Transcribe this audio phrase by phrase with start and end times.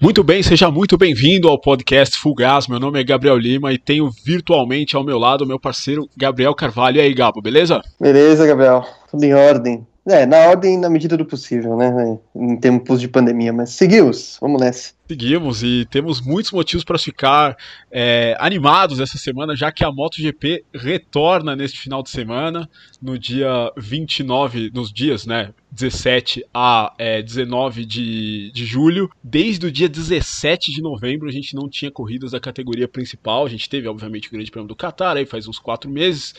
[0.00, 2.68] Muito bem, seja muito bem-vindo ao podcast Full Gas.
[2.68, 6.54] Meu nome é Gabriel Lima e tenho virtualmente ao meu lado o meu parceiro Gabriel
[6.54, 6.98] Carvalho.
[6.98, 7.82] E aí, Gabo, beleza?
[8.00, 8.84] Beleza, Gabriel.
[9.10, 9.84] Tudo em ordem.
[10.08, 12.18] É, na ordem, na medida do possível, né?
[12.34, 14.94] Em tempos de pandemia, mas seguimos, vamos nessa.
[15.06, 17.56] Seguimos e temos muitos motivos para ficar
[17.90, 22.68] é, animados essa semana, já que a MotoGP retorna neste final de semana,
[23.00, 25.52] no dia 29, nos dias, né?
[25.70, 29.10] 17 a é, 19 de, de julho.
[29.22, 33.44] Desde o dia 17 de novembro a gente não tinha corridas da categoria principal.
[33.44, 36.34] A gente teve, obviamente, o Grande Prêmio do Qatar aí faz uns quatro meses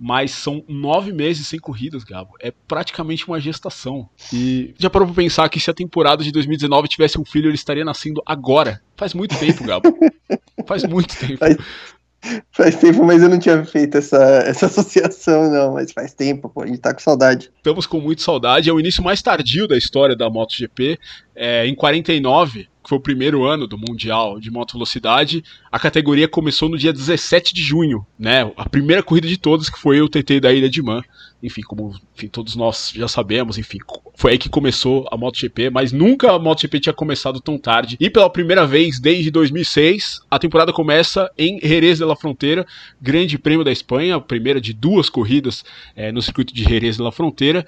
[0.00, 2.30] mas são nove meses sem corridas, Gabo.
[2.40, 4.08] É praticamente uma gestação.
[4.32, 7.54] E já parou pra pensar que se a temporada de 2019 tivesse um filho, ele
[7.54, 8.80] estaria nascendo agora?
[8.96, 9.94] Faz muito tempo, Gabo.
[10.66, 11.36] Faz muito tempo.
[11.36, 11.56] Faz,
[12.52, 15.74] faz, tempo, mas eu não tinha feito essa, essa associação, não.
[15.74, 17.50] Mas faz tempo, pô, a gente tá com saudade.
[17.56, 18.70] Estamos com muito saudade.
[18.70, 20.98] É o início mais tardio da história da MotoGP.
[21.34, 26.26] É, em 49, que foi o primeiro ano do Mundial de Moto Velocidade, a categoria
[26.26, 28.50] começou no dia 17 de junho, né?
[28.56, 31.00] A primeira corrida de todas, que foi o TT da Ilha de Man.
[31.40, 33.78] Enfim, como enfim, todos nós já sabemos, enfim,
[34.16, 37.96] foi aí que começou a MotoGP, mas nunca a MotoGP tinha começado tão tarde.
[38.00, 42.66] E pela primeira vez desde 2006, a temporada começa em Jerez de la Fronteira,
[43.00, 47.02] Grande Prêmio da Espanha, a primeira de duas corridas é, no circuito de Jerez de
[47.02, 47.64] la Fronteira.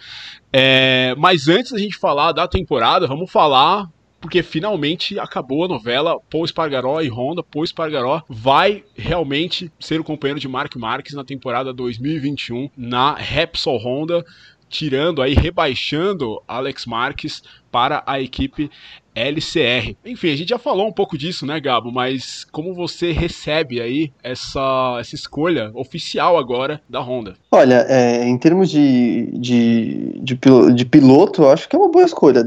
[0.52, 3.88] É, mas antes da gente falar da temporada, vamos falar
[4.22, 6.18] porque finalmente acabou a novela.
[6.30, 7.42] Paul Espargaró e Honda.
[7.42, 13.76] Paul Espargaró vai realmente ser o companheiro de Mark Marques na temporada 2021 na Repsol
[13.78, 14.24] Honda,
[14.70, 18.70] tirando aí, rebaixando Alex Marques para a equipe
[19.14, 19.96] LCR.
[20.04, 21.90] Enfim, a gente já falou um pouco disso, né, Gabo?
[21.92, 27.34] Mas como você recebe aí essa, essa escolha oficial agora da Honda?
[27.50, 30.38] Olha, é, em termos de, de, de,
[30.74, 32.42] de piloto, acho que é uma boa escolha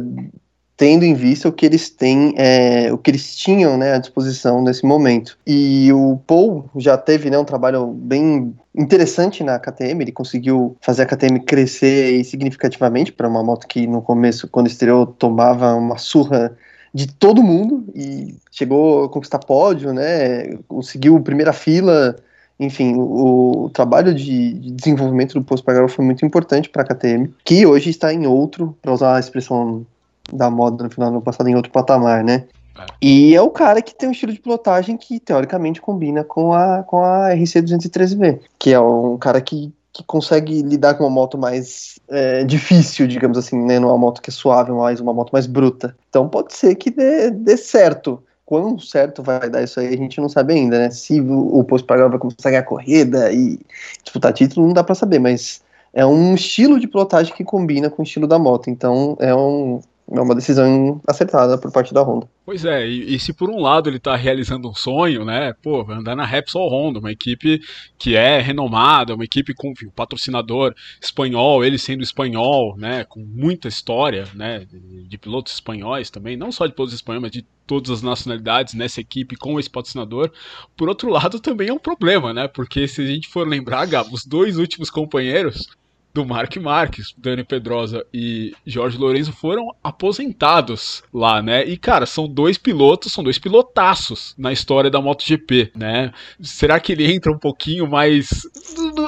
[0.78, 4.62] tendo em vista o que eles têm, é, o que eles tinham né, à disposição
[4.62, 5.38] nesse momento.
[5.48, 11.04] E o Paul já teve né, um trabalho bem interessante na KTM, ele conseguiu fazer
[11.04, 16.56] a KTM crescer significativamente para uma moto que no começo, quando estreou, tomava uma surra
[16.94, 20.58] de todo mundo e chegou a conquistar pódio, né?
[20.68, 22.16] Conseguiu primeira fila.
[22.58, 26.86] Enfim, o, o trabalho de, de, desenvolvimento do Post Pagaró foi muito importante para a
[26.86, 29.86] KTM, que hoje está em outro, para usar a expressão
[30.32, 32.46] da moda no final do ano passado em outro patamar, né?
[32.78, 32.86] É.
[33.02, 36.84] E é o cara que tem um estilo de pilotagem que teoricamente combina com a,
[36.84, 42.00] com a RC213V, que é um cara que, que consegue lidar com uma moto mais
[42.10, 43.80] é, difícil, digamos assim, né?
[43.80, 45.96] Não uma moto que é suave, mas uma moto mais bruta.
[46.10, 48.22] Então pode ser que dê, dê certo.
[48.46, 50.92] Quão certo vai dar isso aí, a gente não sabe ainda, né?
[50.92, 53.60] Se o, o Post vai começar a ganhar corrida e
[54.04, 55.62] disputar título, não dá para saber, mas
[55.92, 58.70] é um estilo de pilotagem que combina com o estilo da moto.
[58.70, 59.80] Então é um,
[60.12, 62.30] é uma decisão acertada por parte da Honda.
[62.46, 65.82] Pois é, e, e, se por um lado ele está realizando um sonho, né, pô,
[65.92, 67.60] andar na Repsol Honda, uma equipe
[67.98, 73.68] que é renomada, uma equipe com um patrocinador espanhol, ele sendo espanhol, né, com muita
[73.68, 77.90] história, né, de, de, pilotos espanhóis também, não só de pilotos espanhóis, mas de todas
[77.90, 80.32] as nacionalidades nessa equipe com esse patrocinador.
[80.78, 84.14] Por outro lado, também é um problema, né, porque se a gente for lembrar, Gabo,
[84.14, 85.68] os dois últimos companheiros
[86.16, 91.66] do Mark Marques, Dani Pedrosa e Jorge Lourenço foram aposentados lá, né?
[91.66, 96.14] E cara, são dois pilotos, são dois pilotaços na história da MotoGP, né?
[96.42, 98.30] Será que ele entra um pouquinho mais,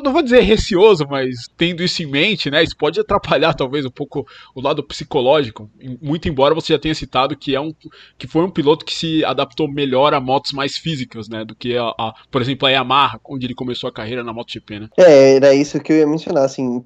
[0.03, 2.61] não, vou dizer receoso, mas tendo isso em mente, né?
[2.61, 5.71] Isso pode atrapalhar talvez um pouco o lado psicológico.
[6.01, 7.71] Muito embora você já tenha citado que é um
[8.17, 11.45] que foi um piloto que se adaptou melhor a motos mais físicas, né?
[11.45, 14.79] Do que a, a por exemplo a Yamaha, onde ele começou a carreira na MotoGP,
[14.81, 14.89] né?
[14.97, 16.81] É, era isso que eu ia mencionar, assim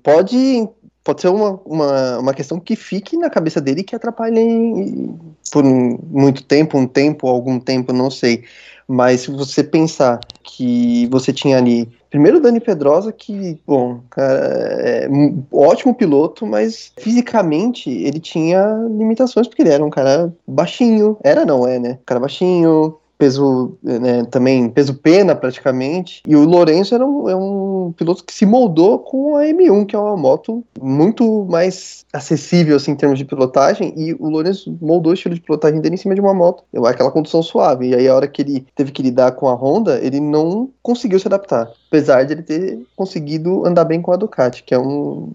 [1.04, 5.10] pode ser uma, uma, uma questão que fique na cabeça dele que atrapalhe
[5.52, 8.44] por muito tempo, um tempo, algum tempo, não sei.
[8.88, 15.10] Mas se você pensar que você tinha ali, primeiro Dani Pedrosa, que, bom, cara, é
[15.10, 21.18] um ótimo piloto, mas fisicamente ele tinha limitações, porque ele era um cara baixinho.
[21.24, 22.00] Era, não é, né?
[22.02, 26.24] Um cara baixinho, peso né, também peso pena praticamente.
[26.28, 29.96] E o Lourenço era um, é um piloto que se moldou com a M1 que
[29.96, 33.94] é uma moto muito mais acessível assim em termos de pilotagem.
[33.96, 36.64] E o Lourenço moldou o estilo de pilotagem dele em cima de uma moto.
[36.84, 37.90] Aquela condução suave.
[37.90, 41.20] E aí a hora que ele teve que lidar com a Honda ele não conseguiu
[41.20, 41.72] se adaptar.
[41.90, 45.30] Apesar de ele ter conseguido andar bem com a Ducati que é um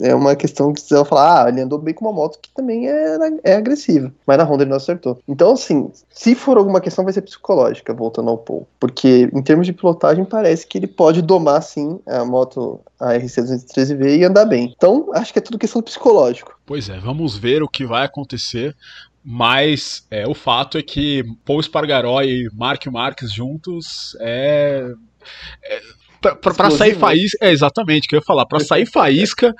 [0.00, 2.50] é uma questão que você vai falar, ah, ele andou bem com uma moto que
[2.54, 5.20] também é, é agressiva, mas na Honda ele não acertou.
[5.28, 9.66] Então, assim, se for alguma questão, vai ser psicológica, voltando ao Paul, porque em termos
[9.66, 14.72] de pilotagem, parece que ele pode domar, sim, a moto, a RC213V e andar bem.
[14.76, 16.58] Então, acho que é tudo questão psicológico.
[16.66, 18.76] Pois é, vamos ver o que vai acontecer
[19.24, 24.92] Mas é, o fato é que Paul Espargaró e Mark Marques juntos é,
[25.62, 25.80] é
[26.20, 29.54] para sair faísca, é exatamente, que eu ia falar, para sair faísca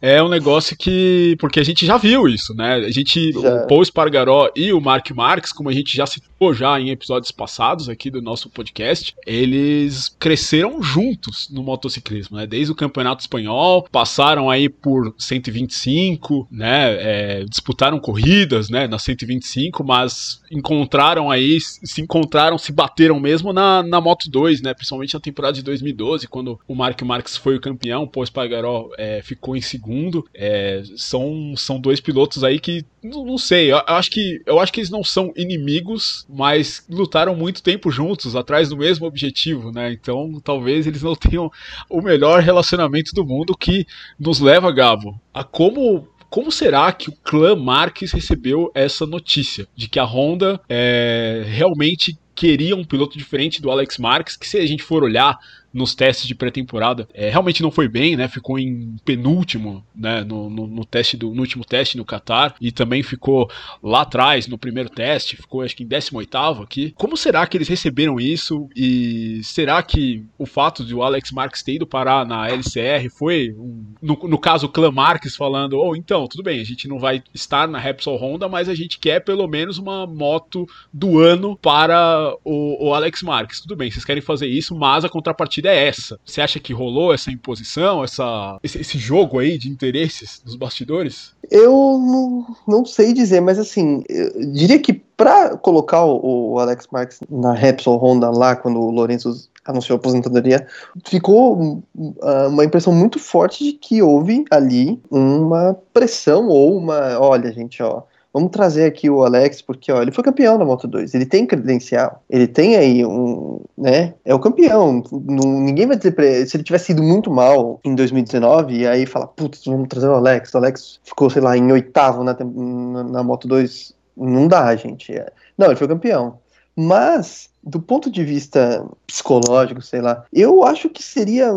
[0.00, 1.36] é um negócio que.
[1.40, 2.74] Porque a gente já viu isso, né?
[2.74, 3.32] A gente.
[3.32, 3.64] Já.
[3.64, 7.32] O Paul Spargaró e o Mark Marques, como a gente já citou já em episódios
[7.32, 12.46] passados aqui do nosso podcast, eles cresceram juntos no motociclismo, né?
[12.46, 17.40] Desde o Campeonato Espanhol, passaram aí por 125, né?
[17.40, 18.86] É, disputaram corridas, né?
[18.86, 24.74] Na 125, mas encontraram aí, se encontraram, se bateram mesmo na, na Moto 2, né?
[24.74, 28.90] Principalmente na temporada de 2012, quando o Mark Marques foi o campeão, o Paul Spargaró
[28.98, 30.26] é, ficou em segundo segundo.
[30.34, 34.58] É, são, são dois pilotos aí que não, não sei, eu, eu, acho que eu
[34.58, 39.70] acho que eles não são inimigos, mas lutaram muito tempo juntos atrás do mesmo objetivo,
[39.70, 39.92] né?
[39.92, 41.50] Então talvez eles não tenham
[41.88, 43.86] o melhor relacionamento do mundo que
[44.18, 49.88] nos leva, Gabo, a como como será que o clã Marques recebeu essa notícia de
[49.88, 54.66] que a Honda é, realmente queria um piloto diferente do Alex Marques, que se a
[54.66, 55.38] gente for olhar
[55.76, 57.06] nos testes de pré-temporada.
[57.12, 58.26] É, realmente não foi bem, né?
[58.28, 60.24] Ficou em penúltimo, né?
[60.24, 63.50] No, no, no, teste do no último teste no Qatar e também ficou
[63.82, 66.94] lá atrás no primeiro teste, ficou acho que em 18 aqui.
[66.96, 71.62] Como será que eles receberam isso e será que o fato de o Alex Marques
[71.62, 75.90] ter ido parar na LCR foi um, no, no caso o Clã Marques falando, ou
[75.90, 78.98] oh, então, tudo bem, a gente não vai estar na Repsol Honda, mas a gente
[78.98, 83.60] quer pelo menos uma moto do ano para o, o Alex Marques.
[83.60, 86.18] Tudo bem, vocês querem fazer isso, mas a contrapartida é essa.
[86.24, 91.34] Você acha que rolou essa imposição, essa, esse, esse jogo aí de interesses dos bastidores?
[91.50, 96.86] Eu não, não sei dizer, mas assim, eu diria que para colocar o, o, Alex
[96.92, 100.66] Marques na Repsol Honda lá, quando o Lourenço anunciou a aposentadoria,
[101.04, 107.50] ficou uh, uma impressão muito forte de que houve ali uma pressão ou uma, olha
[107.52, 108.02] gente, ó,
[108.36, 111.46] Vamos trazer aqui o Alex, porque ó, ele foi campeão na Moto 2, ele tem
[111.46, 114.12] credencial, ele tem aí um, né?
[114.26, 115.02] É o campeão.
[115.10, 118.86] Não, ninguém vai dizer pra ele, se ele tivesse ido muito mal em 2019, e
[118.86, 120.52] aí fala, putz, vamos trazer o Alex.
[120.52, 123.94] O Alex ficou, sei lá, em oitavo na, na, na Moto 2.
[124.14, 125.14] Não dá, gente.
[125.14, 125.32] É.
[125.56, 126.38] Não, ele foi campeão.
[126.76, 131.50] Mas, do ponto de vista psicológico, sei lá, eu acho que seria.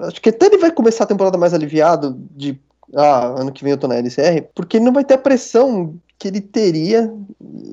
[0.00, 2.60] Acho que até ele vai começar a temporada mais aliviado de
[2.94, 5.94] ah, ano que vem eu tô na LCR, porque ele não vai ter a pressão
[6.18, 7.12] que ele teria,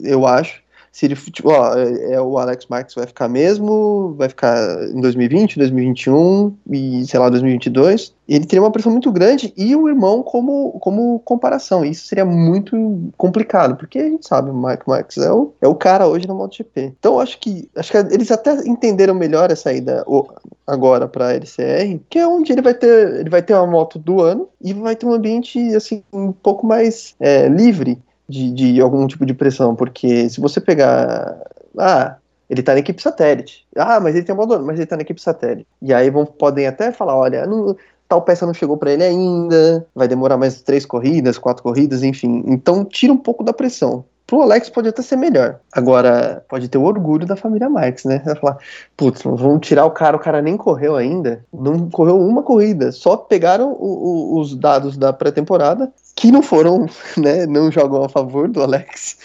[0.04, 0.62] eu acho,
[0.98, 5.00] se ele, tipo, ó, é, é, o Alex Marques vai ficar mesmo, vai ficar em
[5.00, 8.16] 2020, 2021 e, sei lá, 2022.
[8.28, 11.86] Ele teria uma pressão muito grande e o irmão como, como comparação.
[11.86, 15.76] Isso seria muito complicado, porque a gente sabe, o Mike Marques é o, é o
[15.76, 16.96] cara hoje no MotoGP.
[16.98, 20.04] Então, acho que, acho que eles até entenderam melhor essa ida
[20.66, 24.00] agora para a LCR, que é onde ele vai ter, ele vai ter uma moto
[24.00, 28.82] do ano e vai ter um ambiente assim um pouco mais é, livre de, de
[28.82, 31.42] algum tipo de pressão, porque se você pegar.
[31.78, 32.18] Ah,
[32.50, 33.66] ele tá na equipe satélite.
[33.76, 35.68] Ah, mas ele tem uma mas ele tá na equipe satélite.
[35.82, 37.76] E aí vão, podem até falar: olha, não,
[38.08, 42.44] tal peça não chegou para ele ainda, vai demorar mais três corridas, quatro corridas, enfim.
[42.48, 44.06] Então tira um pouco da pressão.
[44.28, 45.62] Pro Alex pode até ser melhor.
[45.72, 48.22] Agora, pode ter o orgulho da família Marx, né?
[48.26, 48.58] Vai falar,
[48.98, 51.46] putz, vamos tirar o cara, o cara nem correu ainda.
[51.54, 52.92] Não correu uma corrida.
[52.92, 56.88] Só pegaram o, o, os dados da pré-temporada, que não foram,
[57.18, 57.46] né?
[57.46, 59.18] Não jogam a favor do Alex.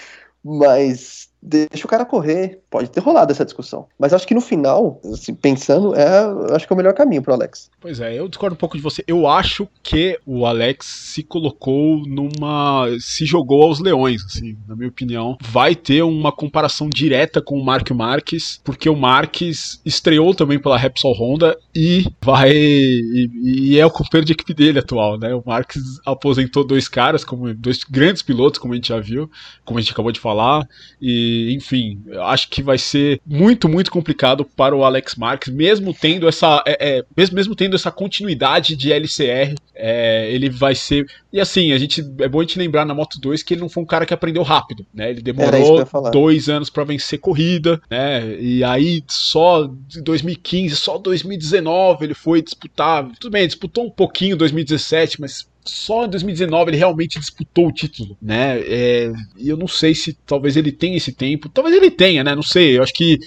[0.45, 2.62] Mas deixa o cara correr.
[2.73, 3.87] Pode ter rolado essa discussão.
[3.99, 7.35] Mas acho que no final, assim, pensando, é, acho que é o melhor caminho pro
[7.35, 7.71] Alex.
[7.79, 9.05] Pois é, eu discordo um pouco de você.
[9.07, 12.87] Eu acho que o Alex se colocou numa.
[12.99, 15.37] se jogou aos leões, assim, na minha opinião.
[15.43, 20.79] Vai ter uma comparação direta com o Mark Marques, porque o Marques estreou também pela
[20.79, 22.53] Repsol Honda e vai.
[22.53, 25.35] e, e é o companheiro de equipe dele atual, né?
[25.35, 29.31] O Marques aposentou dois caras, como dois grandes pilotos, como a gente já viu,
[29.63, 30.67] como a gente acabou de falar.
[30.99, 36.29] E enfim, acho que vai ser muito, muito complicado para o Alex Marques, mesmo tendo
[36.29, 41.07] essa, é, é, mesmo, mesmo tendo essa continuidade de LCR, é, ele vai ser.
[41.33, 43.69] E assim, a gente é bom a gente lembrar na Moto 2 que ele não
[43.69, 45.11] foi um cara que aprendeu rápido, né?
[45.11, 48.37] Ele demorou dois anos para vencer corrida, né?
[48.39, 53.09] E aí só em 2015, só 2019 ele foi disputar.
[53.19, 58.17] Tudo bem, disputou um pouquinho 2017, mas só em 2019 ele realmente disputou o título,
[58.21, 58.61] né?
[58.61, 62.35] É, eu não sei se talvez ele tenha esse tempo, talvez ele tenha, né?
[62.35, 62.79] Não sei.
[62.79, 63.19] Eu acho que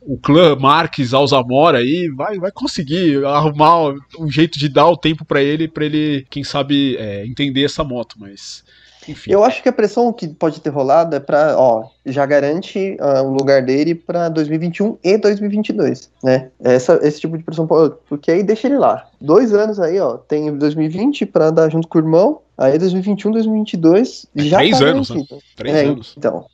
[0.00, 5.24] o clã Marques Alzamora aí vai, vai conseguir arrumar um jeito de dar o tempo
[5.24, 8.64] para ele, para ele, quem sabe, é, entender essa moto, mas
[9.08, 9.32] Enfim.
[9.32, 13.22] Eu acho que a pressão que pode ter rolado é para, ó, já garante uh,
[13.22, 16.50] o lugar dele para 2021 e 2022, né?
[16.62, 17.66] Essa, esse tipo de pressão,
[18.08, 19.06] porque aí deixa ele lá.
[19.20, 24.26] Dois anos aí, ó, tem 2020 para dar junto com o irmão, aí 2021, 2022
[24.36, 25.24] é já Três tá anos, né?
[25.56, 26.14] Três é, anos.
[26.16, 26.46] Então,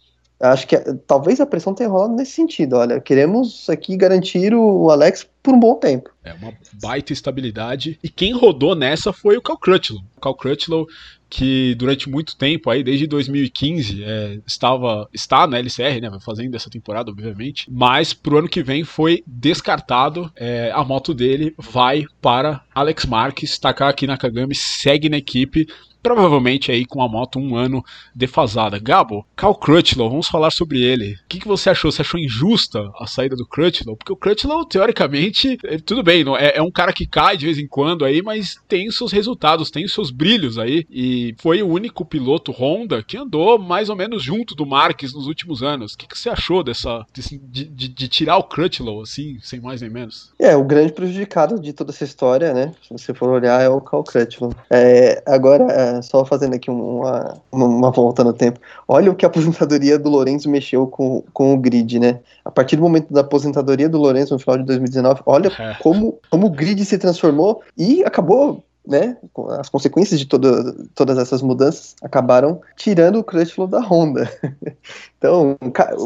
[0.53, 2.77] acho que talvez a pressão tenha rolado nesse sentido.
[2.77, 6.11] Olha, queremos aqui garantir o Alex por um bom tempo.
[6.23, 7.99] É uma baita estabilidade.
[8.03, 10.03] E quem rodou nessa foi o Cal Crutchlow.
[10.17, 10.87] O Cal Crutchlow
[11.35, 16.71] que durante muito tempo, aí desde 2015, é, estava está na LCR, né, fazendo essa
[16.71, 20.31] temporada, obviamente, mas pro ano que vem foi descartado.
[20.37, 25.67] É, a moto dele vai para Alex Marques, tacar aqui na Kagami, segue na equipe
[26.05, 27.83] provavelmente aí com a moto um ano
[28.15, 28.79] defasada.
[28.79, 31.15] Gabo, Cal Crutchlow, vamos falar sobre ele.
[31.15, 31.91] O que, que você achou?
[31.91, 33.97] Você achou injusta a saída do Crutchlow?
[33.97, 37.47] Porque o Crutchlow, teoricamente, é, tudo bem, não, é, é, um cara que cai de
[37.47, 40.87] vez em quando aí, mas tem seus resultados, tem seus brilhos aí.
[40.91, 45.27] E foi o único piloto Honda que andou mais ou menos junto do Marques nos
[45.27, 45.95] últimos anos.
[45.95, 49.81] O que, que você achou dessa de, de, de tirar o Crutchlow, assim, sem mais
[49.81, 50.35] nem menos?
[50.39, 52.75] É, o grande prejudicado de toda essa história, né?
[52.83, 54.53] Se você for olhar, é o Cal Crutchlow.
[54.69, 58.61] É, agora, só fazendo aqui uma, uma volta no tempo.
[58.87, 62.21] Olha o que a aposentadoria do Lourenço mexeu com, com o grid, né?
[62.45, 65.75] A partir do momento da aposentadoria do Lourenço no final de 2019, olha é.
[65.83, 69.17] como, como o grid se transformou e acabou né,
[69.59, 74.31] as consequências de toda, todas essas mudanças acabaram tirando o Crutchlow da Honda.
[75.19, 75.57] então,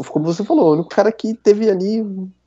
[0.07, 2.05] como você falou, o único cara que teve ali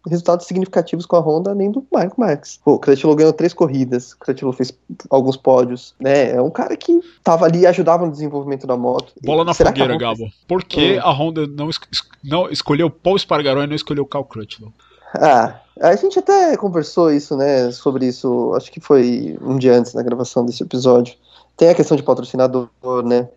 [0.08, 2.58] resultados significativos com a Honda nem do Marco Marques.
[2.64, 4.72] o Crutchlow ganhou três corridas, o Crutchlow fez
[5.08, 6.32] alguns pódios, né?
[6.32, 9.12] É um cara que tava ali e ajudava no desenvolvimento da moto.
[9.22, 10.28] Bola na fogueira, Gabo.
[10.48, 11.00] Por que hum.
[11.02, 11.78] a Honda não, es
[12.24, 14.72] não escolheu Paul Spargaró e não escolheu Cal Crutchlow?
[15.14, 19.92] Ah, a gente até conversou isso, né, sobre isso, acho que foi um dia antes
[19.92, 21.14] da gravação desse episódio.
[21.56, 22.68] Tem a questão de patrocinador,
[23.04, 23.28] né?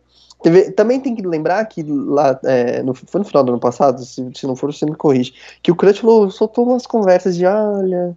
[0.42, 4.04] Teve, também tem que lembrar que lá, é, no, foi no final do ano passado,
[4.04, 8.16] se, se não for, você me corrige, que o Crutchlow soltou umas conversas de, olha,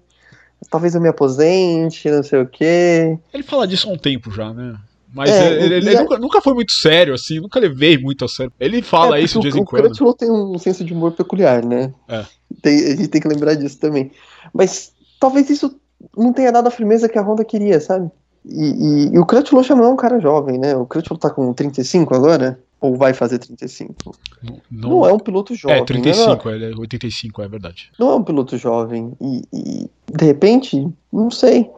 [0.70, 3.18] talvez eu me aposente, não sei o quê.
[3.32, 4.76] Ele fala disso há um tempo já, né?
[5.12, 6.00] Mas é, ele, ele, ele é...
[6.00, 8.52] nunca, nunca, foi muito sério, assim, nunca levei muito a sério.
[8.60, 9.84] Ele fala é, isso de vez em quando.
[9.84, 11.92] O Crutchlow tem um senso de humor peculiar, né?
[12.08, 12.24] É.
[12.62, 14.10] Tem, a gente tem que lembrar disso também.
[14.52, 15.78] Mas talvez isso
[16.16, 18.10] não tenha dado a firmeza que a Honda queria, sabe?
[18.44, 20.76] E, e, e o Crutchlow já não é um cara jovem, né?
[20.76, 22.58] O Crutchlow tá com 35 agora?
[22.80, 23.94] Ou vai fazer 35?
[24.40, 25.78] Não, não, não é um piloto jovem.
[25.78, 26.54] É, 35, né?
[26.54, 27.90] ele é 85, é verdade.
[27.98, 29.12] Não é um piloto jovem.
[29.20, 31.68] E, e de repente, não sei.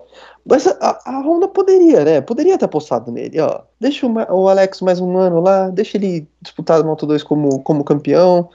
[0.44, 2.20] Mas a, a, Honda poderia, né?
[2.20, 3.62] Poderia ter apostado nele, ó.
[3.78, 7.62] Deixa o, o, Alex mais um ano lá, deixa ele disputar a Moto 2 como,
[7.62, 8.49] como campeão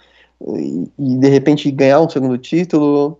[0.58, 3.20] e, e de repente ganhar um segundo título.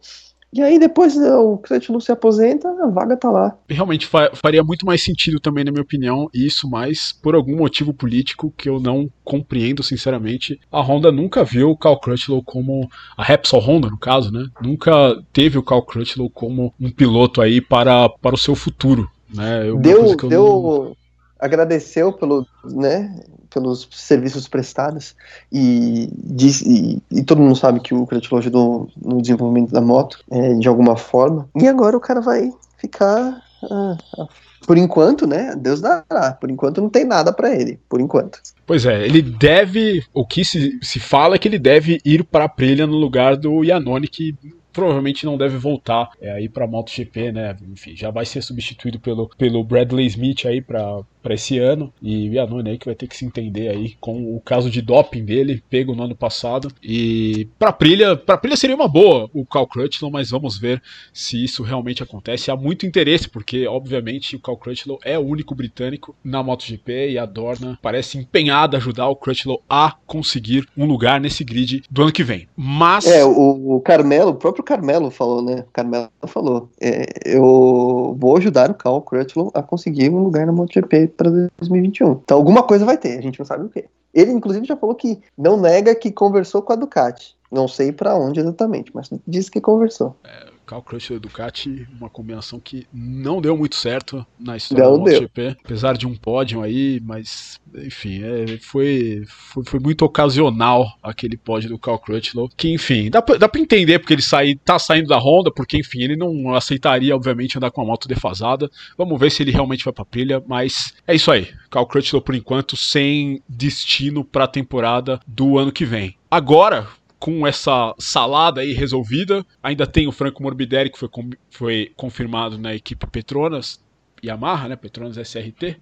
[0.56, 3.58] E aí depois o Crutchlow se aposenta, a vaga tá lá.
[3.68, 7.94] Realmente fa faria muito mais sentido também, na minha opinião, isso, mas por algum motivo
[7.94, 13.24] político que eu não compreendo, sinceramente, a Honda nunca viu o Cal Crutchlow como a
[13.24, 14.48] Repsol Honda, no caso, né?
[14.62, 19.68] Nunca teve o Cal Crutchlow como um piloto aí para, para o seu futuro, né?
[19.68, 21.05] Eu, deu, deu, não...
[21.40, 23.16] agradeceu pelo, né?
[23.50, 25.16] pelos serviços prestados
[25.52, 30.54] e, e, e, todo mundo sabe que o Crutchlow ajudou no desenvolvimento da moto é,
[30.56, 34.28] de alguma forma e agora o cara vai ficar ah, ah,
[34.66, 35.54] por enquanto, né?
[35.56, 36.32] Deus dará.
[36.40, 37.80] Por enquanto não tem nada para ele.
[37.88, 38.40] Por enquanto.
[38.66, 40.04] Pois é, ele deve.
[40.14, 43.38] O que se, se fala é que ele deve ir para a Prilha no lugar
[43.38, 44.36] do Yanoni, que
[44.76, 47.56] provavelmente não deve voltar é, aí para MotoGP, né?
[47.72, 51.92] Enfim, já vai ser substituído pelo, pelo Bradley Smith aí para para esse ano.
[52.00, 54.80] E o Iannone aí que vai ter que se entender aí com o caso de
[54.80, 56.72] doping dele pego no ano passado.
[56.84, 60.80] E para Prilha para Prilha seria uma boa o Cal Crutchlow mas vamos ver
[61.12, 62.52] se isso realmente acontece.
[62.52, 67.18] Há muito interesse porque obviamente o Cal Crutchlow é o único britânico na MotoGP e
[67.18, 72.04] a Dorna parece empenhada a ajudar o Crutchlow a conseguir um lugar nesse grid do
[72.04, 72.48] ano que vem.
[72.56, 78.38] Mas é o, o Carmelo o próprio Carmelo falou né Carmelo falou é, eu vou
[78.38, 82.12] ajudar o Cal Crutchlow a conseguir um lugar na MotoGP para 2021.
[82.24, 83.86] Então alguma coisa vai ter, a gente não sabe o que.
[84.14, 87.36] Ele inclusive já falou que não nega que conversou com a Ducati.
[87.52, 90.16] Não sei para onde exatamente, mas disse que conversou.
[90.24, 94.94] É, Cal Crutchlow e Ducati, uma combinação que não deu muito certo na história não
[94.94, 100.98] do MotoGP, apesar de um pódio aí, mas enfim, é, foi, foi, foi, muito ocasional
[101.04, 104.56] aquele pódio do Cal Crutchlow, que enfim, dá pra, dá pra entender porque ele sai,
[104.56, 108.70] tá saindo da Honda, porque enfim, ele não aceitaria obviamente andar com a moto defasada,
[108.98, 112.36] vamos ver se ele realmente vai pra pilha, mas é isso aí, Cal Crutchlow por
[112.36, 116.16] enquanto sem destino para a temporada do ano que vem.
[116.30, 116.88] Agora,
[117.26, 119.44] com essa salada aí resolvida.
[119.64, 121.10] Ainda tem o Franco Morbidelli, que foi,
[121.50, 123.84] foi confirmado na equipe Petronas
[124.24, 124.76] Yamaha, né?
[124.76, 125.76] Petronas SRT.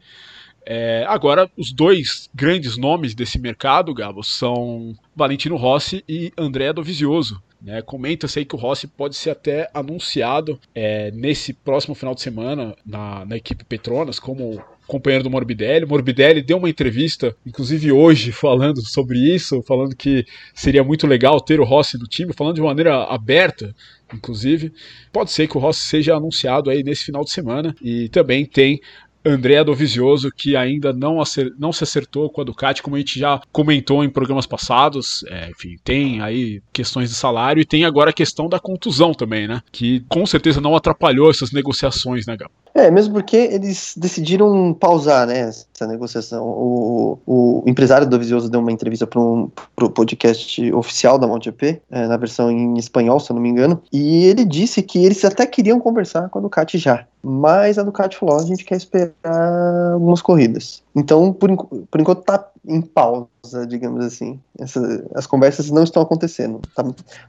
[0.66, 7.44] É, agora, os dois grandes nomes desse mercado, Gabo, são Valentino Rossi e André Dovizioso.
[7.62, 12.22] Né, Comenta-se aí que o Rossi pode ser até anunciado é, nesse próximo final de
[12.22, 15.86] semana na, na equipe Petronas como companheiro do Morbidelli.
[15.86, 21.40] O Morbidelli deu uma entrevista, inclusive hoje, falando sobre isso, falando que seria muito legal
[21.42, 23.76] ter o Rossi no time, falando de maneira aberta,
[24.14, 24.72] inclusive.
[25.12, 27.76] Pode ser que o Rossi seja anunciado aí nesse final de semana.
[27.82, 28.80] E também tem
[29.26, 31.22] André Dovizioso, que ainda não,
[31.58, 35.24] não se acertou com a Ducati, como a gente já comentou em programas passados.
[35.30, 39.48] É, enfim, tem aí questões de salário e tem agora a questão da contusão também,
[39.48, 39.62] né?
[39.72, 42.52] Que com certeza não atrapalhou essas negociações, né, Gabo?
[42.76, 46.44] É, mesmo porque eles decidiram pausar, né, essa negociação.
[46.44, 51.82] O, o empresário do Vizioso deu uma entrevista para um pro podcast oficial da MotoGP,
[51.92, 55.24] é, na versão em espanhol, se eu não me engano, e ele disse que eles
[55.24, 59.94] até queriam conversar com a Ducati já, mas a Ducati falou, a gente quer esperar
[59.94, 60.84] algumas corridas.
[60.94, 61.50] Então, por,
[61.90, 64.40] por enquanto tá em pausa, digamos assim.
[64.60, 66.62] Essa, as conversas não estão acontecendo.
[66.76, 66.84] Tá?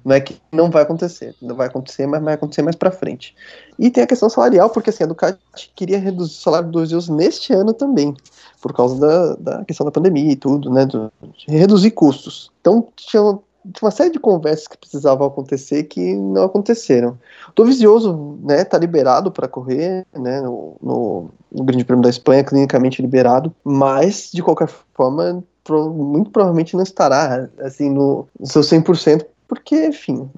[0.05, 3.37] Não é que não vai acontecer, não vai acontecer, mas vai acontecer mais para frente.
[3.79, 5.39] E tem a questão salarial, porque assim, a Ducati
[5.77, 8.15] queria reduzir o salário dos Deus neste ano também,
[8.61, 10.87] por causa da, da questão da pandemia e tudo, né?
[10.87, 11.13] Do,
[11.47, 12.51] reduzir custos.
[12.61, 13.39] Então tinha,
[13.81, 17.19] uma série de conversas que precisavam acontecer que não aconteceram.
[17.49, 22.45] O Dovizioso, né, tá liberado para correr, né, no, no, no Grande Prêmio da Espanha,
[22.45, 29.25] clinicamente liberado, mas de qualquer forma muito provavelmente não estará assim no, no seu 100%
[29.47, 30.29] porque, enfim,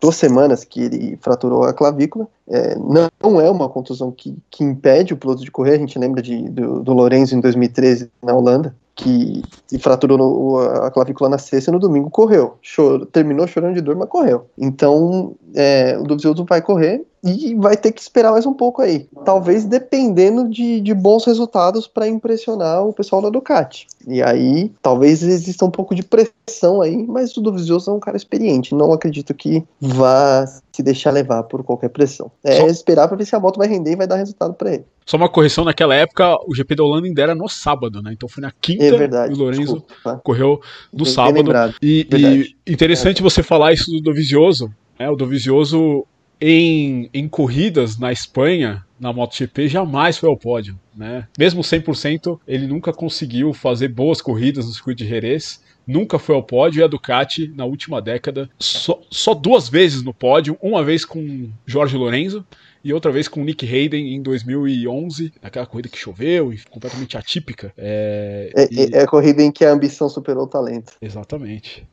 [0.00, 2.26] duas semanas que ele fraturou a clavícula.
[2.48, 5.74] É, não é uma contusão que, que impede o piloto de correr.
[5.74, 9.42] A gente lembra de, do, do Lorenzo em 2013 na Holanda, que
[9.80, 12.58] fraturou no, a clavícula na sexta e no domingo correu.
[12.60, 14.46] Chorou, terminou chorando de dor, mas correu.
[14.58, 19.08] Então, é, o Dovizioso vai correr e vai ter que esperar mais um pouco aí.
[19.24, 23.86] Talvez dependendo de, de bons resultados para impressionar o pessoal da Ducati.
[24.06, 28.16] E aí, talvez exista um pouco de pressão aí, mas o Dovizioso é um cara
[28.16, 28.74] experiente.
[28.74, 32.30] Não acredito que vá se deixar levar por qualquer pressão.
[32.42, 32.66] É Só...
[32.66, 34.84] esperar para ver se a moto vai render e vai dar resultado para ele.
[35.04, 38.12] Só uma correção, naquela época o GP da Holanda ainda era no sábado, né?
[38.12, 40.20] Então foi na quinta é verdade, e o Lorenzo desculpa.
[40.22, 40.60] correu
[40.92, 41.74] no bem, sábado.
[41.82, 43.22] E, e, interessante é.
[43.22, 44.72] você falar isso do Dovizioso.
[44.98, 45.10] Né?
[45.10, 46.06] O Dovizioso
[46.40, 50.78] em, em corridas na Espanha, na MotoGP, jamais foi ao pódio.
[50.94, 51.26] Né?
[51.38, 55.62] Mesmo 100%, ele nunca conseguiu fazer boas corridas no circuito de Jerez.
[55.86, 60.14] Nunca foi ao pódio e a Ducati, na última década, só, só duas vezes no
[60.14, 62.44] pódio, uma vez com Jorge Lorenzo
[62.84, 67.72] e outra vez com Nick Hayden em 2011, naquela corrida que choveu e completamente atípica.
[67.76, 68.94] É, é, e...
[68.94, 70.94] é a corrida em que a ambição superou o talento.
[71.00, 71.86] Exatamente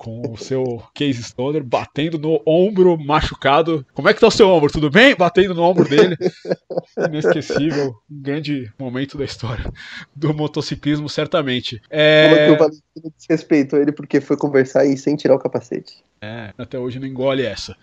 [0.00, 3.84] com o seu Case Stoner batendo no ombro machucado.
[3.92, 4.72] Como é que tá o seu ombro?
[4.72, 5.14] Tudo bem?
[5.14, 6.16] Batendo no ombro dele.
[7.06, 7.94] Inesquecível.
[8.10, 9.70] Um grande momento da história
[10.16, 11.82] do motociclismo, certamente.
[11.90, 12.30] É...
[12.30, 16.02] Como que o Valentino desrespeitou ele porque foi conversar e sem tirar o capacete.
[16.22, 17.76] É, até hoje não engole essa.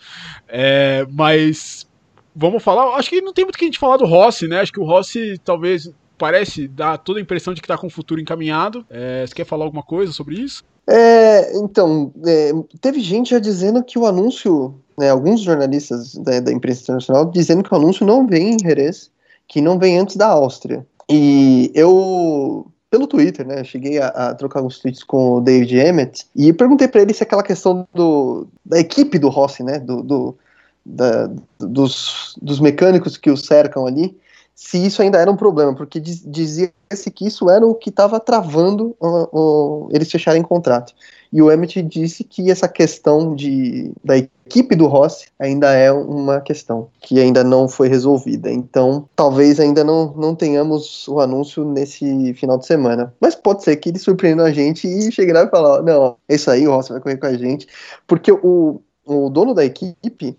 [0.47, 1.87] É, mas
[2.35, 2.95] vamos falar.
[2.95, 4.59] Acho que não tem muito que a gente falar do Rossi, né?
[4.59, 7.91] Acho que o Rossi talvez parece dar toda a impressão de que está com o
[7.91, 8.83] futuro encaminhado.
[8.89, 10.65] É, você quer falar alguma coisa sobre isso?
[10.89, 16.51] É, então, é, teve gente já dizendo que o anúncio, né, alguns jornalistas da, da,
[16.51, 19.11] imprensa internacional dizendo que o anúncio não vem em Jerez,
[19.47, 20.85] que não vem antes da Áustria.
[21.09, 26.25] E eu, pelo Twitter, né, cheguei a, a trocar uns tweets com o David Emmett
[26.33, 30.37] e perguntei para ele se aquela questão do, da equipe do Rossi, né, do, do
[30.85, 34.17] da, dos, dos mecânicos que o cercam ali,
[34.59, 38.97] se isso ainda era um problema, porque dizia-se que isso era o que estava travando
[38.99, 40.95] uh, uh, eles fecharem contrato.
[41.31, 46.41] E o Emmett disse que essa questão de, da equipe do Rossi ainda é uma
[46.41, 48.51] questão que ainda não foi resolvida.
[48.51, 53.13] Então, talvez ainda não, não tenhamos o anúncio nesse final de semana.
[53.21, 56.33] Mas pode ser que ele surpreenda a gente e chegue lá e falar: não, é
[56.33, 57.67] isso aí, o Rossi vai correr com a gente.
[58.07, 60.35] Porque o, o dono da equipe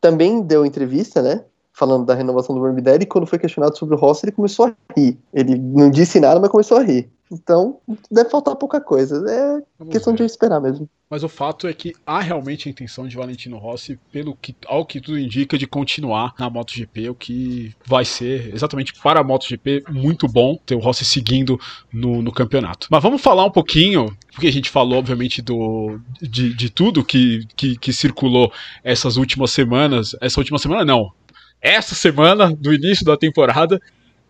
[0.00, 1.44] também deu entrevista, né?
[1.80, 4.74] Falando da renovação do Morbidelli, e quando foi questionado sobre o Rossi, ele começou a
[4.94, 5.18] rir.
[5.32, 7.10] Ele não disse nada, mas começou a rir.
[7.32, 7.78] Então,
[8.10, 9.16] deve faltar pouca coisa.
[9.30, 10.18] É Vamos questão ver.
[10.18, 10.88] de esperar mesmo.
[11.08, 14.84] Mas o fato é que há realmente a intenção de Valentino Rossi, pelo que, ao
[14.84, 19.84] que tudo indica, de continuar na MotoGP, o que vai ser exatamente para a MotoGP
[19.88, 21.58] muito bom ter o Rossi seguindo
[21.92, 22.88] no, no campeonato.
[22.90, 27.46] Mas vamos falar um pouquinho, porque a gente falou, obviamente, do, de, de tudo que,
[27.56, 30.16] que, que circulou essas últimas semanas.
[30.20, 31.12] Essa última semana, não
[31.60, 33.80] essa semana, do início da temporada,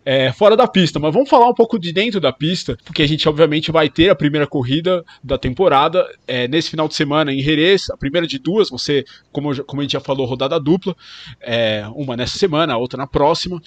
[0.05, 0.99] é, fora da pista.
[0.99, 4.09] Mas vamos falar um pouco de dentro da pista, porque a gente obviamente vai ter
[4.09, 8.39] a primeira corrida da temporada é, nesse final de semana em Jerez, a primeira de
[8.39, 8.69] duas.
[8.69, 10.95] Você, como, como a gente já falou, rodada dupla,
[11.39, 13.61] é, uma nessa semana, a outra na próxima.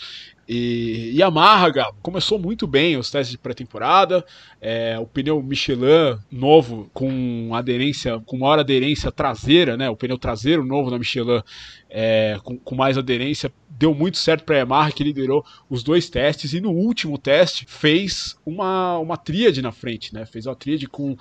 [0.49, 4.25] E Yamaha, Gabo, começou muito bem os testes de pré-temporada.
[4.61, 9.89] É, o pneu Michelin novo com aderência, com maior aderência traseira, né?
[9.89, 11.43] O pneu traseiro novo da Michelin
[11.89, 16.09] é, com, com, mais aderência deu muito certo para a Yamaha que liderou os dois
[16.09, 20.27] testes e no último teste fez uma, uma tríade na frente, né?
[20.27, 21.17] Fez uma tríade com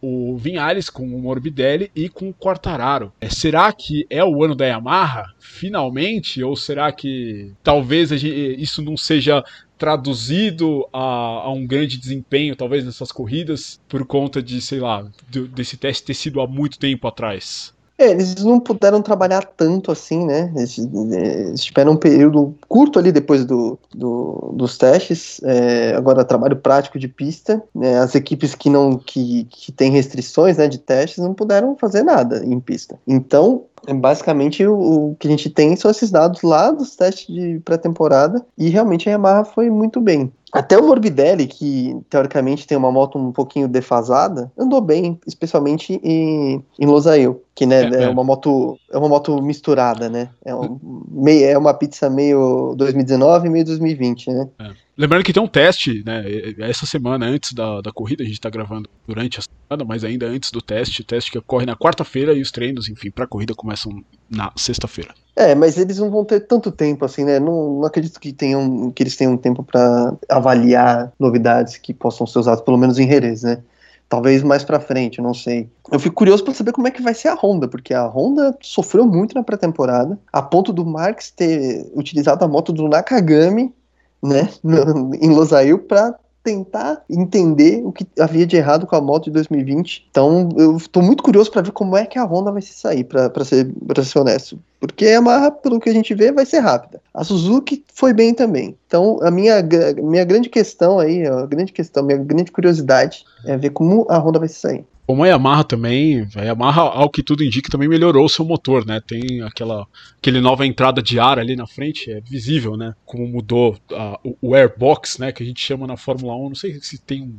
[0.00, 3.12] o Vinhales com o Morbidelli e com o Quartararo.
[3.20, 6.42] É, será que é o ano da Yamaha, finalmente?
[6.42, 9.44] Ou será que talvez gente, isso não seja
[9.78, 15.06] traduzido a, a, um grande desempenho, talvez nessas corridas, por conta de, sei lá,
[15.54, 17.75] desse teste ter sido há muito tempo atrás?
[17.98, 20.52] É, eles não puderam trabalhar tanto assim, né?
[20.54, 25.40] Eles, eles tiveram um período curto ali depois do, do dos testes.
[25.44, 27.62] É, agora, trabalho prático de pista.
[27.74, 27.98] Né?
[27.98, 32.44] As equipes que não que, que têm restrições né, de testes não puderam fazer nada
[32.44, 32.98] em pista.
[33.06, 37.34] Então, é, basicamente o, o, que a gente tem são esses dados lá dos testes
[37.34, 40.32] de pré-temporada e realmente a Yamaha foi muito bem.
[40.52, 46.64] Até o Morbidelli, que teoricamente tem uma moto um pouquinho defasada, andou bem, especialmente em,
[46.78, 50.28] em Losail, que né, é, é, uma moto é uma moto misturada, né?
[50.44, 54.48] É, um, meio, é uma pizza meio 2019 e meio 2020, né?
[54.58, 54.70] É.
[54.94, 56.22] Lembrando que tem um teste, né?
[56.58, 60.26] Essa semana, antes da, da corrida, a gente está gravando durante a semana, mas ainda
[60.26, 63.54] antes do teste, teste que ocorre na quarta-feira e os treinos, enfim, para a corrida
[63.54, 65.14] começam na sexta-feira.
[65.34, 67.40] É, mas eles não vão ter tanto tempo assim, né?
[67.40, 72.38] Não, não acredito que tenham que eles tenham tempo para avaliar novidades que possam ser
[72.38, 73.62] usadas, pelo menos em Jerez, né?
[74.08, 75.68] Talvez mais para frente, não sei.
[75.90, 78.56] Eu fico curioso para saber como é que vai ser a Honda, porque a Honda
[78.62, 83.74] sofreu muito na pré-temporada, a ponto do Marx ter utilizado a moto do Nakagami
[84.22, 86.14] né, no, em Losail para
[86.46, 90.06] tentar entender o que havia de errado com a moto de 2020.
[90.08, 93.02] Então, eu estou muito curioso para ver como é que a Honda vai se sair,
[93.02, 93.68] para ser,
[94.04, 94.56] ser honesto.
[94.78, 97.02] Porque a Yamaha, pelo que a gente vê, vai ser rápida.
[97.12, 98.76] A Suzuki foi bem também.
[98.86, 99.56] Então, a minha,
[100.00, 104.38] minha grande questão aí, a grande questão, minha grande curiosidade é ver como a Honda
[104.38, 104.84] vai se sair.
[105.06, 108.84] Como a Yamaha também, a Yamaha, ao que tudo indica, também melhorou o seu motor,
[108.84, 109.00] né?
[109.00, 109.86] Tem aquela
[110.18, 112.92] aquele nova entrada de ar ali na frente, é visível, né?
[113.04, 115.30] Como mudou a, o, o airbox, né?
[115.30, 117.38] Que a gente chama na Fórmula 1, não sei se tem um,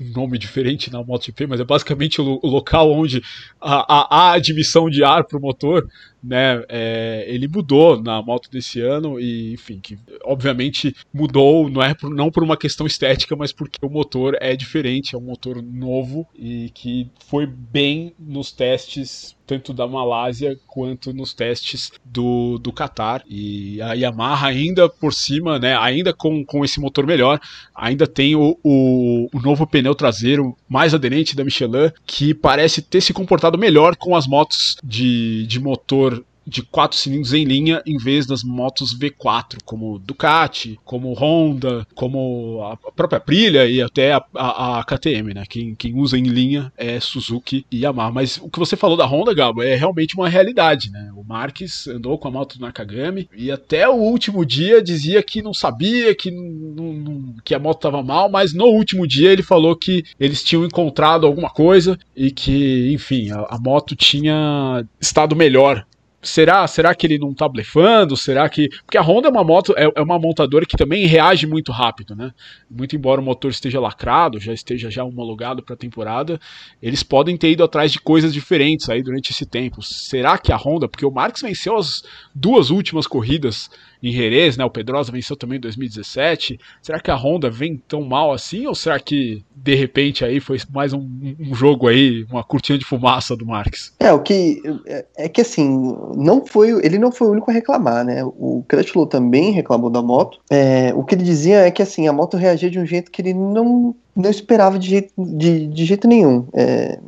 [0.00, 3.22] nome diferente na MotoGP, mas é basicamente o, local onde
[3.60, 5.88] a, a, a admissão de ar para o motor
[6.22, 11.94] né, é, ele mudou na moto desse ano e, enfim, que obviamente mudou, não é
[11.94, 15.62] por, não por uma questão estética, mas porque o motor é diferente, é um motor
[15.62, 22.72] novo e que foi bem nos testes tanto da Malásia quanto nos testes do, do
[22.72, 23.22] Qatar.
[23.28, 27.40] E a Yamaha ainda por cima, né, ainda com, com esse motor melhor,
[27.74, 33.00] ainda tem o, o, o novo pneu traseiro mais aderente da Michelin, que parece ter
[33.00, 36.11] se comportado melhor com as motos de, de motor
[36.46, 42.62] de quatro cilindros em linha em vez das motos V4, como Ducati, como Honda, como
[42.64, 45.44] a própria Aprilia e até a, a, a, KTM, né?
[45.48, 48.10] Quem, quem usa em linha é Suzuki e Yamaha.
[48.10, 51.10] Mas o que você falou da Honda, Gabo, é realmente uma realidade, né?
[51.16, 55.42] O Marques andou com a moto do Nakagami e até o último dia dizia que
[55.42, 59.42] não sabia, que, não, não, que a moto estava mal, mas no último dia ele
[59.42, 65.36] falou que eles tinham encontrado alguma coisa e que, enfim, a, a moto tinha estado
[65.36, 65.86] melhor
[66.22, 68.16] será, será que ele não tá blefando?
[68.16, 68.68] Será que.
[68.86, 72.14] Porque a Honda é uma moto, é, é, uma montadora que também reage muito rápido,
[72.14, 72.32] né?
[72.70, 76.40] Muito embora o motor esteja lacrado, já esteja já homologado para a temporada,
[76.80, 79.82] eles podem ter ido atrás de coisas diferentes aí durante esse tempo.
[79.82, 82.02] Será que a Honda, porque o Marx venceu as
[82.34, 83.68] duas últimas corridas
[84.02, 84.64] em Jerez, né?
[84.64, 86.58] O Pedrosa venceu também em 2017.
[86.82, 88.66] Será que a Honda vem tão mal assim?
[88.66, 92.84] Ou será que de repente aí foi mais um, um jogo aí, uma cortina de
[92.84, 93.92] fumaça do Marques?
[94.00, 97.54] É, o que é, é que assim, não foi, ele não foi o único a
[97.54, 98.24] reclamar, né?
[98.24, 100.40] O Crutchlow também reclamou da moto.
[100.50, 103.22] É, o que ele dizia é que assim, a moto reagia de um jeito que
[103.22, 106.46] ele não, não esperava de jeito, de, de jeito nenhum.
[106.52, 106.98] É,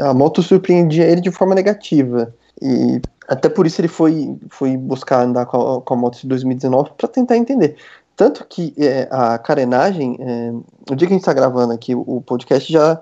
[0.00, 2.34] a moto surpreendia ele de forma negativa.
[2.62, 6.26] E até por isso ele foi, foi buscar andar com a, com a moto de
[6.26, 7.76] 2019 para tentar entender.
[8.16, 10.52] Tanto que é, a carenagem, é,
[10.90, 13.00] o dia que a gente está gravando aqui o, podcast, já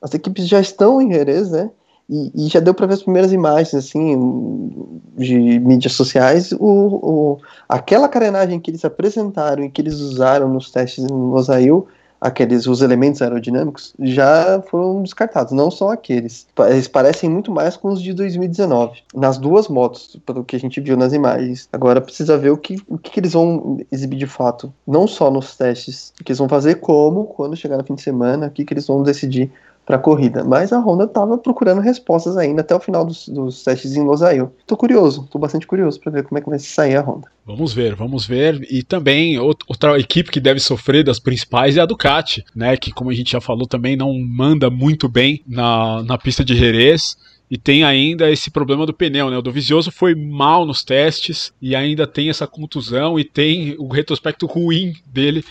[0.00, 1.70] as equipes já estão em Jerez, né?
[2.08, 4.70] E, e já deu para ver as primeiras imagens assim
[5.16, 6.52] de mídias sociais.
[6.52, 11.86] O, o, aquela carenagem que eles apresentaram e que eles usaram nos testes no Mosail
[12.24, 16.46] aqueles os elementos aerodinâmicos já foram descartados, não são aqueles.
[16.70, 20.80] Eles parecem muito mais com os de 2019, nas duas motos, pelo que a gente
[20.80, 21.68] viu nas imagens.
[21.70, 25.54] Agora precisa ver o que, o que eles vão exibir de fato, não só nos
[25.54, 28.72] testes que eles vão fazer, como quando chegar no fim de semana, o que, que
[28.72, 29.52] eles vão decidir
[29.84, 30.42] para a corrida.
[30.44, 34.52] Mas a Honda estava procurando respostas ainda até o final dos, dos testes em Losail.
[34.66, 37.28] Tô curioso, tô bastante curioso para ver como é que vai sair a Honda.
[37.46, 38.66] Vamos ver, vamos ver.
[38.70, 42.76] E também outra equipe que deve sofrer das principais é a Ducati, né?
[42.76, 46.56] Que como a gente já falou também não manda muito bem na, na pista de
[46.56, 47.16] Jerez.
[47.50, 49.36] E tem ainda esse problema do pneu, né?
[49.36, 54.46] O Dovizioso foi mal nos testes e ainda tem essa contusão e tem o retrospecto
[54.46, 55.44] ruim dele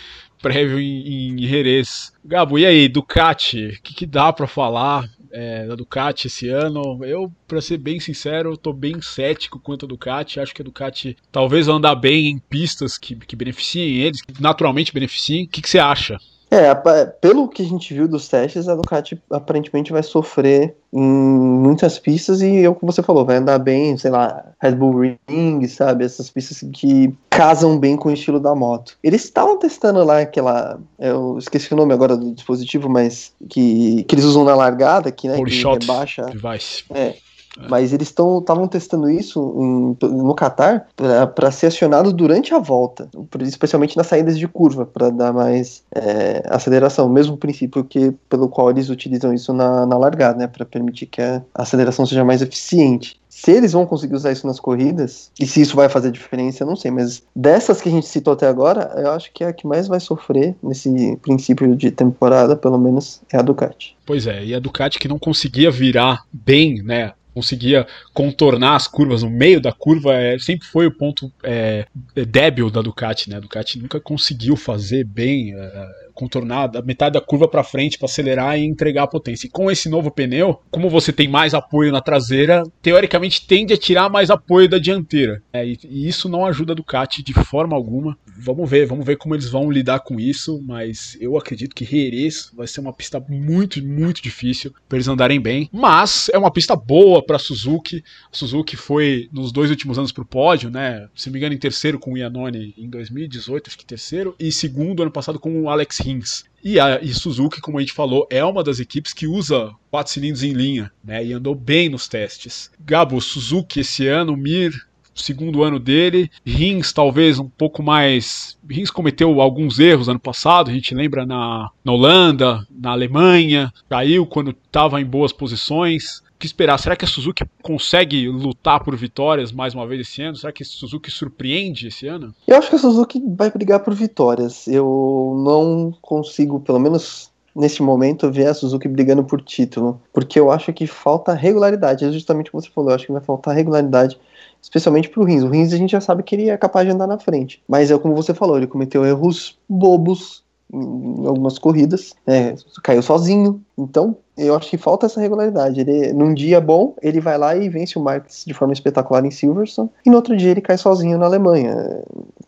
[0.44, 2.12] prévio em, em Jerez.
[2.24, 7.00] Gabo, e aí, Ducati, o que, que, dá para falar é, da Ducati esse ano?
[7.06, 10.42] Eu, para ser bem sincero, tô bem cético quanto a Ducati.
[10.42, 14.94] Acho que a Ducati talvez andar bem em pistas que, que beneficiem eles, que naturalmente
[14.94, 15.46] beneficiem.
[15.46, 16.20] O que, que você acha?
[16.54, 21.98] É, pelo que a gente viu dos testes, a Ducati aparentemente vai sofrer em muitas
[21.98, 25.68] pistas e é o que você falou, vai andar bem, sei lá, Red Bull Ring,
[25.68, 26.06] sabe?
[26.06, 28.96] Essas pistas que casam bem com o estilo da moto.
[29.04, 30.80] Eles estavam testando lá aquela.
[31.00, 35.28] Eu esqueci o nome agora do dispositivo, mas que, que eles usam na largada, que,
[35.28, 36.26] né, que rebaixa.
[36.26, 36.84] Device.
[36.94, 37.16] É,
[37.60, 37.68] é.
[37.68, 40.88] Mas eles estavam testando isso em, no Qatar
[41.36, 43.08] para ser acionado durante a volta,
[43.42, 47.08] especialmente nas saídas de curva, para dar mais é, aceleração.
[47.10, 51.22] Mesmo princípio que, pelo qual eles utilizam isso na, na largada, né, para permitir que
[51.22, 53.22] a aceleração seja mais eficiente.
[53.30, 56.68] Se eles vão conseguir usar isso nas corridas, e se isso vai fazer diferença, eu
[56.68, 59.54] não sei, mas dessas que a gente citou até agora, eu acho que é a
[59.54, 63.98] que mais vai sofrer nesse princípio de temporada, pelo menos, é a Ducati.
[64.06, 69.24] Pois é, e a Ducati que não conseguia virar bem, né, conseguia contornar as curvas
[69.24, 71.86] no meio da curva, é, sempre foi o ponto é,
[72.28, 73.38] débil da Ducati, né?
[73.38, 78.06] A Ducati nunca conseguiu fazer bem é, contornar a metade da curva para frente para
[78.06, 79.48] acelerar e entregar a potência.
[79.48, 83.78] E com esse novo pneu, como você tem mais apoio na traseira, teoricamente tende a
[83.78, 85.42] tirar mais apoio da dianteira.
[85.52, 88.18] É, e, e, isso não ajuda a Ducati de forma alguma.
[88.38, 92.52] Vamos ver, vamos ver como eles vão lidar com isso, mas eu acredito que Jerez
[92.56, 95.70] vai ser uma pista muito, muito difícil para eles andarem bem.
[95.72, 98.04] Mas é uma pista boa para Suzuki.
[98.32, 101.08] A Suzuki foi nos dois últimos anos para o pódio, né?
[101.16, 104.52] Se não me engano, em terceiro com o Iannone em 2018, acho que terceiro, e
[104.52, 106.44] segundo ano passado com o Alex Rins.
[106.64, 110.14] E a e Suzuki, como a gente falou, é uma das equipes que usa quatro
[110.14, 111.24] cilindros em linha, né?
[111.24, 112.72] E andou bem nos testes.
[112.80, 114.72] Gabo, Suzuki esse ano, Mir,
[115.14, 116.32] segundo ano dele.
[116.46, 118.58] Rins talvez um pouco mais.
[118.70, 124.26] Rins cometeu alguns erros ano passado, a gente lembra na, na Holanda, na Alemanha, caiu
[124.26, 126.78] quando estava em boas posições que esperar?
[126.78, 130.36] Será que a Suzuki consegue lutar por vitórias mais uma vez esse ano?
[130.36, 132.36] Será que a Suzuki surpreende esse ano?
[132.46, 134.68] Eu acho que a Suzuki vai brigar por vitórias.
[134.68, 140.52] Eu não consigo, pelo menos neste momento, ver a Suzuki brigando por título, porque eu
[140.52, 142.04] acho que falta regularidade.
[142.04, 144.20] É justamente o que você falou, eu acho que vai faltar regularidade
[144.62, 145.44] especialmente para o Rins.
[145.44, 147.92] O Rins a gente já sabe que ele é capaz de andar na frente, mas
[147.92, 153.62] é como você falou, ele cometeu erros bobos em algumas corridas, né, caiu sozinho.
[153.78, 155.80] Então, eu acho que falta essa regularidade.
[155.80, 159.32] Ele, num dia bom, ele vai lá e vence o Marx de forma espetacular em
[159.32, 162.02] Silverstone, e no outro dia ele cai sozinho na Alemanha.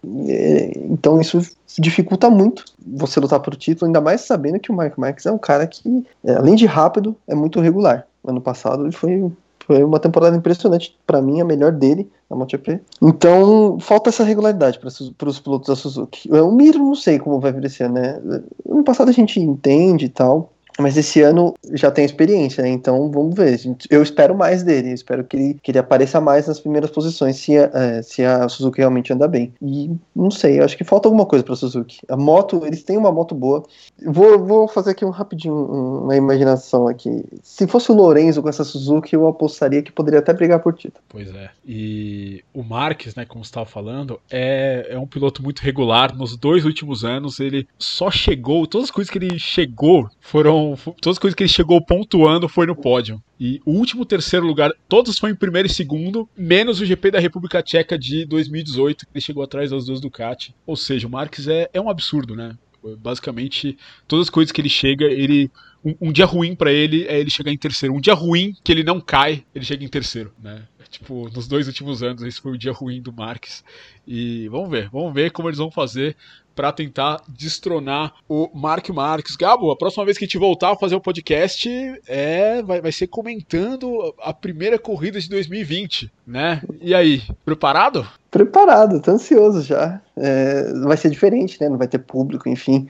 [0.03, 1.39] Então, isso
[1.77, 5.37] dificulta muito você lutar por título, ainda mais sabendo que o Mark Marx é um
[5.37, 8.07] cara que, além de rápido, é muito regular.
[8.25, 9.31] Ano passado ele foi
[9.65, 12.81] foi uma temporada impressionante, para mim, a melhor dele na MotoGP.
[13.01, 16.31] Então, falta essa regularidade para os pilotos da Suzuki.
[16.31, 18.21] O Miro não sei como vai vir esse ano, né?
[18.65, 22.69] No passado a gente entende e tal, mas esse ano já tem experiência, né?
[22.69, 23.59] então vamos ver.
[23.89, 27.57] Eu espero mais dele, espero que ele, que ele apareça mais nas primeiras posições se
[27.57, 29.53] a, é, se a Suzuki realmente anda bem.
[29.61, 31.99] E não sei, acho que falta alguma coisa para Suzuki.
[32.09, 33.63] A moto, eles têm uma moto boa.
[34.05, 37.23] Vou, vou fazer aqui um rapidinho, uma imaginação aqui.
[37.41, 41.03] Se fosse o Lorenzo com essa Suzuki, eu apostaria que poderia até brigar por título.
[41.07, 41.49] Pois é.
[41.65, 46.15] E o Marques, né, como você estava falando, é, é um piloto muito regular.
[46.15, 50.64] Nos dois últimos anos, ele só chegou, todas as coisas que ele chegou foram
[51.01, 53.21] todas as coisas que ele chegou pontuando foi no pódio.
[53.39, 57.19] E o último terceiro lugar, todos foram em primeiro e segundo, menos o GP da
[57.19, 60.55] República Tcheca de 2018, que ele chegou atrás das duas Ducati.
[60.65, 62.57] Ou seja, o Marques é, é um absurdo, né?
[62.99, 65.51] Basicamente, todas as coisas que ele chega, ele.
[65.83, 67.93] Um, um dia ruim para ele é ele chegar em terceiro.
[67.93, 70.63] Um dia ruim que ele não cai, ele chega em terceiro, né?
[70.89, 73.63] Tipo, nos dois últimos anos, esse foi o dia ruim do Marques.
[74.07, 76.15] E vamos ver, vamos ver como eles vão fazer
[76.55, 79.35] para tentar destronar o Mark Marques.
[79.35, 81.69] Gabo, a próxima vez que a gente voltar a fazer o um podcast
[82.07, 86.61] é vai, vai ser comentando a primeira corrida de 2020, né?
[86.81, 88.07] E aí, preparado?
[88.31, 90.01] Preparado, tô ansioso já.
[90.15, 91.69] É, vai ser diferente, né?
[91.69, 92.87] Não vai ter público, enfim.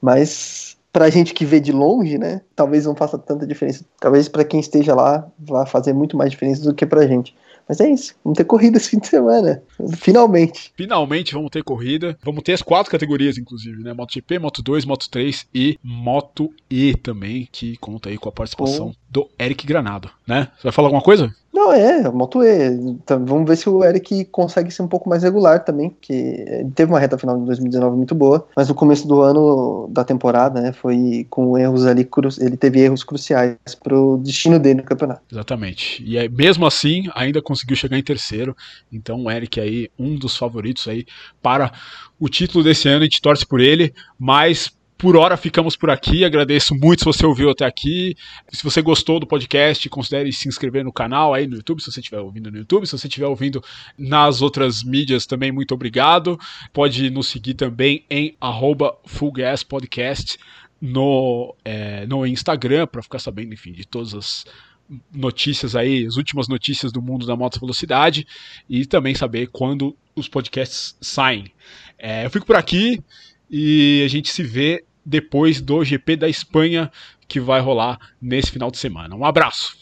[0.00, 3.84] Mas pra gente que vê de longe, né, talvez não faça tanta diferença.
[4.00, 7.34] Talvez para quem esteja lá vá fazer muito mais diferença do que pra gente.
[7.70, 9.62] Mas é isso, vamos ter corrida esse fim de semana.
[9.98, 10.72] Finalmente.
[10.76, 12.18] Finalmente vamos ter corrida.
[12.20, 13.92] Vamos ter as quatro categorias, inclusive, né?
[13.92, 18.88] MotoGP, Moto 2, Moto 3 e Moto E também, que conta aí com a participação
[18.88, 18.94] oh.
[19.08, 20.48] do Eric Granado, né?
[20.56, 21.32] Você vai falar alguma coisa?
[21.52, 22.68] Não, é, Moto E.
[22.68, 26.70] Então, vamos ver se o Eric consegue ser um pouco mais regular também, porque ele
[26.70, 30.60] teve uma reta final de 2019 muito boa, mas no começo do ano, da temporada,
[30.60, 32.08] né, foi com erros ali,
[32.38, 35.22] ele teve erros cruciais pro destino dele no campeonato.
[35.30, 36.02] Exatamente.
[36.06, 38.56] E aí, mesmo assim, ainda conseguiu chegar em terceiro,
[38.92, 41.04] então o Eric aí, um dos favoritos aí
[41.42, 41.72] para
[42.18, 46.26] o título desse ano, a gente torce por ele, mas por hora ficamos por aqui.
[46.26, 48.14] Agradeço muito se você ouviu até aqui.
[48.52, 52.00] Se você gostou do podcast, considere se inscrever no canal aí no YouTube, se você
[52.00, 52.86] estiver ouvindo no YouTube.
[52.86, 53.64] Se você estiver ouvindo
[53.96, 56.38] nas outras mídias também, muito obrigado.
[56.70, 58.36] Pode nos seguir também em
[59.06, 60.38] fullgaspodcast
[60.78, 64.44] no, é, no Instagram para ficar sabendo, enfim, de todas as
[65.10, 68.26] notícias aí, as últimas notícias do mundo da moto velocidade
[68.68, 71.50] e também saber quando os podcasts saem.
[71.98, 73.02] É, eu fico por aqui
[73.50, 76.90] e a gente se vê depois do GP da Espanha
[77.28, 79.14] que vai rolar nesse final de semana.
[79.14, 79.76] Um abraço!